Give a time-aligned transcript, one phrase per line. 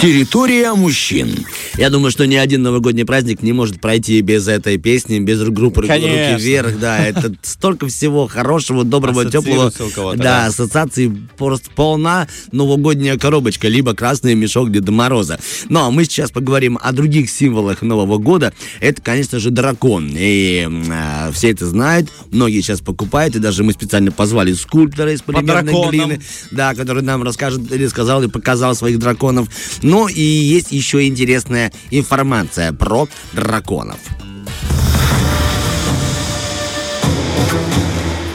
[0.00, 1.44] Территория мужчин.
[1.76, 5.84] Я думаю, что ни один новогодний праздник не может пройти без этой песни, без группы
[5.88, 6.34] Конечно.
[6.34, 6.78] «Руки вверх».
[6.78, 9.72] Да, это столько всего хорошего, доброго, теплого.
[10.14, 15.40] Да, ассоциации просто полна новогодняя коробочка, либо красный мешок Деда Мороза.
[15.68, 18.52] Ну, а мы сейчас поговорим о других символах Нового года.
[18.78, 20.12] Это, конечно же, дракон.
[20.16, 25.22] И а, все это знают, многие сейчас покупают, и даже мы специально позвали скульптора из
[25.22, 26.20] полимерной глины,
[26.52, 29.48] да, который нам расскажет или сказал, и показал своих драконов.
[29.88, 33.96] Ну, и есть еще интересная информация про драконов.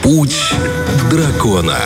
[0.02, 0.36] Путь
[1.12, 1.78] дракона.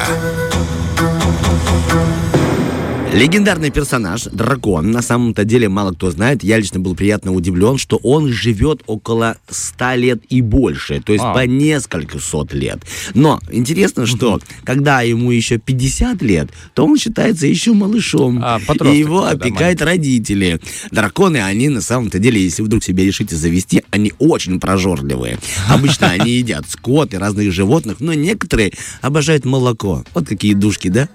[3.18, 6.44] Легендарный персонаж, дракон, на самом-то деле мало кто знает.
[6.44, 11.26] Я лично был приятно удивлен, что он живет около 100 лет и больше, то есть
[11.26, 11.34] А.
[11.34, 12.78] по несколько сот лет.
[13.16, 18.40] Но интересно, что когда ему еще 50 лет, то он считается еще малышом.
[18.44, 20.62] А, и его опекают родители.
[20.92, 25.40] Драконы, они на самом-то деле, если вдруг себе решите завести, они очень прожорливые.
[25.68, 30.04] Обычно они едят скот и разных животных, но некоторые обожают молоко.
[30.14, 31.10] Вот какие душки, да?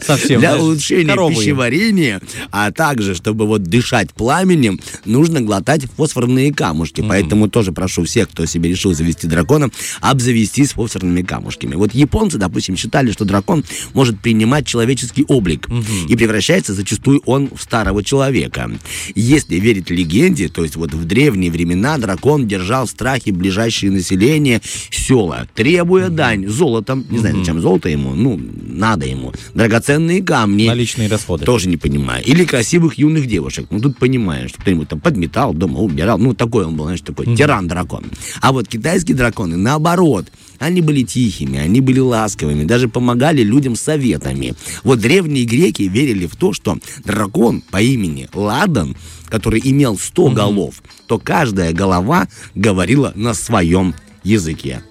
[0.00, 1.38] Совсем, Для улучшения коровы им.
[1.38, 7.04] пищеварения, а также, чтобы вот дышать пламенем, нужно глотать фосфорные камушки.
[7.06, 11.74] Поэтому тоже прошу всех, кто себе решил завести дракона, обзавестись фосфорными камушками.
[11.74, 15.68] Вот японцы, допустим, считали, что дракон может принимать человеческий облик.
[16.08, 18.70] И превращается зачастую он в старого человека.
[19.14, 24.60] Если верить легенде, то есть вот в древние времена дракон держал в страхе ближайшее население
[24.90, 27.06] села, требуя дань золотом.
[27.10, 29.32] Не знаю, зачем золото ему, ну, надо ему.
[29.54, 30.66] Драгоценные камни.
[30.98, 31.44] Наличные расходы.
[31.44, 32.24] Тоже не понимаю.
[32.24, 33.66] Или красивых юных девушек.
[33.70, 36.18] Ну, тут понимаешь, что кто-нибудь там подметал, дома убирал.
[36.18, 38.04] Ну, такой он был, знаешь, такой тиран-дракон.
[38.40, 40.26] А вот китайские драконы, наоборот,
[40.58, 44.54] они были тихими, они были ласковыми, даже помогали людям советами.
[44.82, 48.96] Вот древние греки верили в то, что дракон по имени Ладан,
[49.28, 54.82] который имел 100 голов, то каждая голова говорила на своем языке.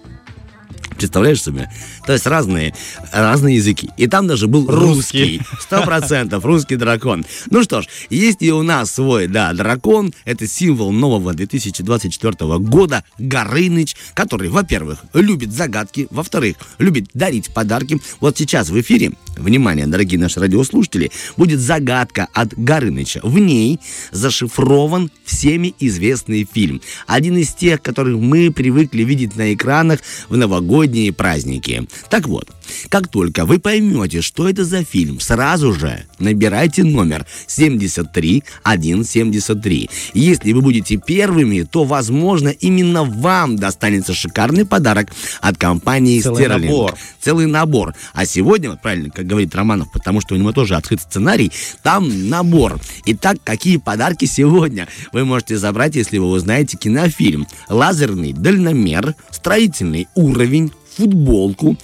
[0.97, 1.71] Представляешь себе?
[2.05, 2.73] То есть разные,
[3.11, 3.89] разные языки.
[3.97, 5.41] И там даже был Русский.
[5.59, 7.25] Сто процентов русский дракон.
[7.49, 10.13] Ну что ж, есть и у нас свой, да, дракон.
[10.25, 13.03] Это символ нового 2024 года.
[13.17, 17.99] Горыныч, который, во-первых, любит загадки, во-вторых, любит дарить подарки.
[18.19, 23.19] Вот сейчас в эфире, внимание, дорогие наши радиослушатели, будет загадка от Горыныча.
[23.23, 23.79] В ней
[24.11, 26.81] зашифрован всеми известный фильм.
[27.05, 29.99] Один из тех, которых мы привыкли видеть на экранах
[30.29, 31.87] в новогодние праздники.
[32.09, 32.49] Так вот,
[32.89, 39.89] как только вы поймете, что это за фильм, сразу же набирайте номер 73173.
[40.13, 45.09] Если вы будете первыми, то, возможно, именно вам достанется шикарный подарок
[45.41, 46.65] от компании Целый Sterling.
[46.65, 46.95] набор.
[47.21, 47.95] Целый набор.
[48.13, 51.51] А сегодня, правильно, как говорит Романов, потому что у него тоже открыт сценарий,
[51.83, 52.79] там набор.
[53.05, 57.47] Итак, какие подарки сегодня вы можете забрать, если вы узнаете кинофильм?
[57.69, 61.77] Лазерный дальномер, строительный уровень, футболку,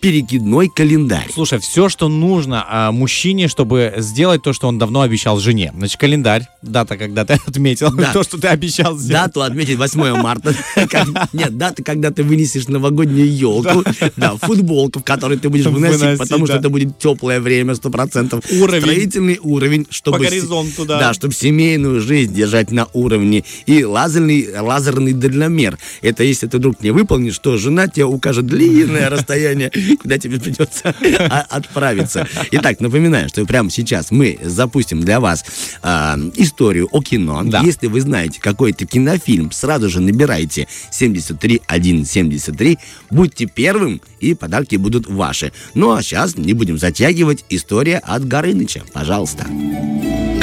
[0.00, 1.28] перекидной календарь.
[1.32, 5.72] Слушай, все, что нужно а, мужчине, чтобы сделать то, что он давно обещал жене.
[5.76, 8.12] Значит, календарь, дата, когда ты отметил Да.
[8.12, 9.26] то, что ты обещал сделать.
[9.26, 10.54] Дату отметить 8 марта.
[11.32, 13.84] Нет, дата, когда ты вынесешь новогоднюю елку.
[14.16, 18.60] Да, футболку, в которой ты будешь выносить, потому что это будет теплое время, 100%.
[18.60, 18.80] Уровень.
[18.82, 20.18] Строительный уровень, чтобы...
[20.18, 20.98] По горизонту, да.
[20.98, 23.44] Да, чтобы семейную жизнь держать на уровне.
[23.66, 25.78] И лазерный, лазерный дальномер.
[26.02, 29.70] Это если ты вдруг не выполнишь, то жена тебе укажет длинное расстояние,
[30.02, 30.94] куда тебе придется
[31.50, 32.26] отправиться.
[32.52, 35.44] Итак, напоминаю, что прямо сейчас мы запустим для вас
[35.82, 37.42] а, историю о кино.
[37.44, 37.60] Да.
[37.60, 42.78] Если вы знаете какой-то кинофильм, сразу же набирайте 73173,
[43.10, 45.52] будьте первым, и подарки будут ваши.
[45.74, 47.44] Ну а сейчас не будем затягивать.
[47.48, 48.82] История от Горыныча.
[48.92, 49.46] Пожалуйста.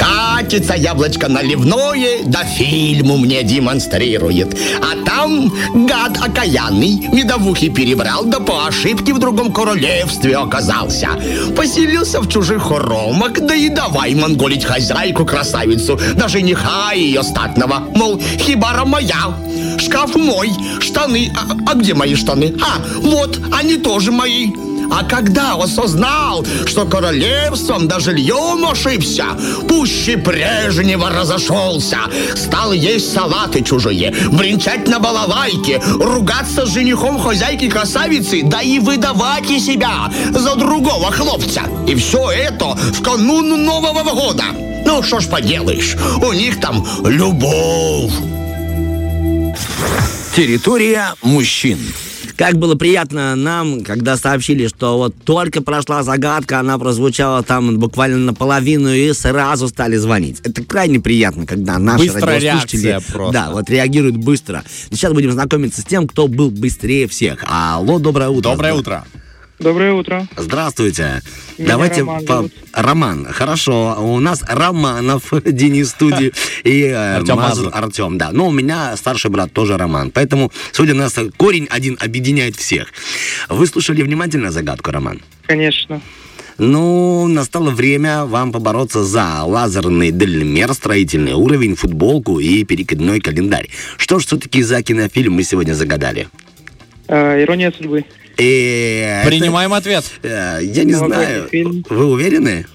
[0.04, 4.54] Катится яблочко наливное, да фильму мне демонстрирует.
[4.82, 5.50] А там
[5.86, 11.08] гад окаянный, медовухи перебрал, да по ошибке в другом королевстве оказался.
[11.56, 17.88] Поселился в чужих хоромах, да и давай монголить хозяйку-красавицу, да жениха ее статного.
[17.94, 19.34] Мол, хибара моя,
[19.78, 20.50] шкаф мой,
[20.80, 22.54] штаны, а, а где мои штаны?
[22.60, 24.50] А, вот, они тоже мои.
[24.90, 29.26] А когда осознал, что королевством да жильем ошибся,
[29.68, 31.98] пуще прежнего разошелся,
[32.34, 39.50] стал есть салаты чужие, бренчать на балалайке, ругаться с женихом хозяйки красавицы, да и выдавать
[39.50, 41.62] и себя за другого хлопца.
[41.86, 44.44] И все это в канун Нового года.
[44.84, 48.12] Ну, что ж поделаешь, у них там любовь.
[50.34, 51.78] Территория мужчин.
[52.36, 58.18] Как было приятно нам, когда сообщили, что вот только прошла загадка, она прозвучала там буквально
[58.18, 60.40] наполовину, и сразу стали звонить.
[60.42, 63.00] Это крайне приятно, когда наши Быстрая радиослушатели
[63.30, 64.64] да, вот реагируют быстро.
[64.90, 67.44] Сейчас будем знакомиться с тем, кто был быстрее всех.
[67.46, 68.50] Алло, доброе утро.
[68.50, 69.04] Доброе утро.
[69.60, 70.26] Доброе утро.
[70.36, 71.22] Здравствуйте.
[71.58, 72.52] Меня Давайте Роман по- зовут.
[72.72, 73.96] Роман, хорошо.
[74.00, 76.32] У нас Романов Денис студии
[76.64, 77.84] и э, Артем Мазур Мазур.
[77.84, 78.30] Артем, да.
[78.32, 80.10] Но у меня старший брат тоже Роман.
[80.10, 82.88] Поэтому, судя на нас, корень один объединяет всех.
[83.48, 85.20] Вы слушали внимательно загадку, Роман?
[85.46, 86.00] Конечно.
[86.58, 93.68] Ну, настало время вам побороться за лазерный дельмер, строительный уровень, футболку и перекидной календарь.
[93.98, 96.28] Что ж все-таки за кинофильм мы сегодня загадали?
[97.06, 98.04] Э, Ирония судьбы.
[98.38, 100.04] И это- Принимаем ответ.
[100.22, 101.48] Э, Я не Новогодний знаю.
[101.48, 101.84] фильм.
[101.88, 102.66] Вы уверены?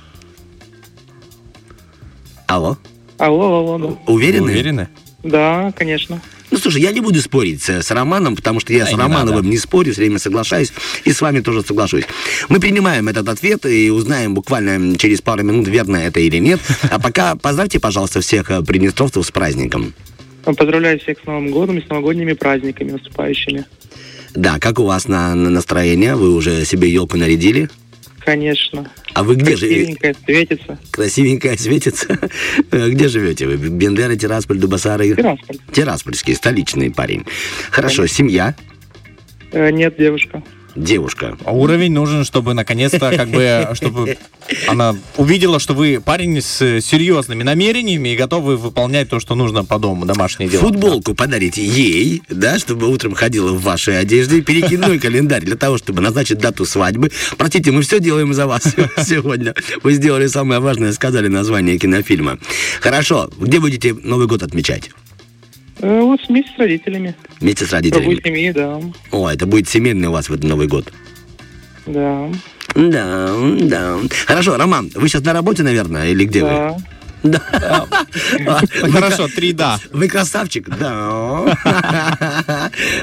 [2.47, 2.77] Алло?
[3.17, 3.99] Алло, алло, алло.
[4.07, 4.45] Уверены?
[4.51, 4.87] Уверены?
[5.23, 6.21] Да, Да, конечно.
[6.51, 9.35] Ну, слушай, я не буду спорить с, Романом, потому что я Да, с не Романовым
[9.35, 9.47] надо.
[9.49, 10.71] не спорю, все время соглашаюсь,
[11.03, 12.05] и с вами тоже соглашусь.
[12.47, 16.59] Мы принимаем этот ответ и узнаем буквально через пару минут, верно это или нет.
[16.89, 19.93] А пока поздравьте, пожалуйста, всех э, приднестровцев с праздником.
[20.43, 23.65] Поздравляю всех с Новым годом и с новогодними праздниками наступающими.
[24.33, 26.15] Да, как у вас на, на настроение?
[26.15, 27.69] Вы уже себе елку нарядили?
[28.19, 28.91] Конечно.
[29.13, 29.95] А вы где живете?
[29.95, 30.79] Красивенькая, светится.
[30.91, 32.19] Красивенькая светится.
[32.71, 33.55] Э, Где живете вы?
[33.57, 35.15] Бендера, Тирасполь, Дубасары?
[35.15, 35.57] Тирасполь.
[35.71, 37.25] Тираспольский, столичный парень.
[37.71, 38.55] Хорошо, семья,
[39.51, 40.43] Э, нет, девушка.
[40.83, 41.37] Девушка.
[41.45, 44.17] А Уровень нужен, чтобы наконец-то, как бы, чтобы
[44.67, 49.79] она увидела, что вы парень с серьезными намерениями и готовы выполнять то, что нужно по
[49.79, 50.61] дому, домашние дела.
[50.61, 56.01] Футболку подарите ей, да, чтобы утром ходила в вашей одежде, перекидной календарь для того, чтобы
[56.01, 57.11] назначить дату свадьбы.
[57.37, 58.63] Простите, мы все делаем за вас
[58.97, 59.53] сегодня.
[59.83, 62.39] Вы сделали самое важное, сказали название кинофильма.
[62.81, 64.91] Хорошо, где будете Новый год отмечать?
[65.79, 67.15] Э, вот вместе с родителями.
[67.39, 68.19] Вместе с родителями.
[68.23, 68.79] семьи, да.
[69.11, 70.91] О, это будет семейный у вас в этот Новый год.
[71.85, 72.29] Да.
[72.75, 73.97] Да, да.
[74.27, 76.71] Хорошо, Роман, вы сейчас на работе, наверное, или где Да.
[76.73, 76.83] вы?
[77.23, 77.87] Да.
[78.91, 79.79] Хорошо, три да.
[79.91, 80.69] Вы красавчик?
[80.69, 81.57] Да.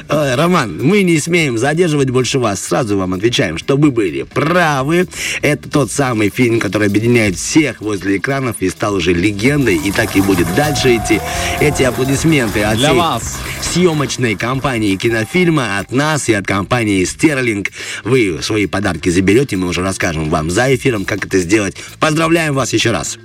[0.09, 2.61] Ой, Роман, мы не смеем задерживать больше вас.
[2.61, 5.07] Сразу вам отвечаем, что вы были правы.
[5.41, 9.75] Это тот самый фильм, который объединяет всех возле экранов и стал уже легендой.
[9.77, 11.19] И так и будет дальше идти.
[11.59, 13.37] Эти аплодисменты от Для вас.
[13.61, 17.69] съемочной компании кинофильма, от нас и от компании Стерлинг.
[18.03, 21.75] Вы свои подарки заберете, мы уже расскажем вам за эфиром, как это сделать.
[21.99, 23.17] Поздравляем вас еще раз.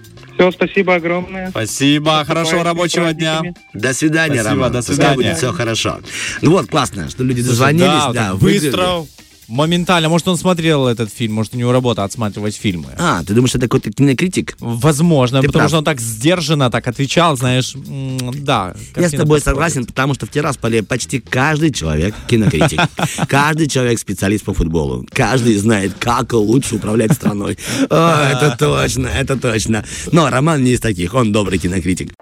[0.43, 1.51] Все, спасибо огромное.
[1.51, 3.43] Спасибо, хорошего рабочего дня.
[3.75, 4.73] До свидания, Спасибо, Роман.
[4.73, 5.15] до Пускай свидания.
[5.17, 6.01] будет все хорошо.
[6.41, 9.07] Ну вот, классно, что люди дозвонились, да, да, так выиграли.
[9.49, 10.09] Моментально.
[10.09, 12.89] Может, он смотрел этот фильм, может, у него работа отсматривать фильмы.
[12.99, 14.57] А, ты думаешь, это какой-то кинокритик?
[14.61, 15.71] Возможно, Ты потому прав.
[15.71, 18.75] что он так сдержанно так отвечал, знаешь, м, да.
[18.97, 19.45] Я с тобой подходит.
[19.45, 22.81] согласен, потому что в Тирасполе почти каждый человек кинокритик.
[23.29, 25.07] Каждый человек специалист по футболу.
[25.13, 27.59] Каждый знает, как лучше управлять страной.
[27.91, 29.85] О, это точно, это точно.
[30.13, 32.13] Но Роман не из таких, он добрый кинокритик.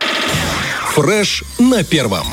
[0.94, 2.26] Фреш на первом.